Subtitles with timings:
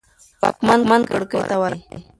[0.41, 1.85] واکمن کړکۍ ته ورغی.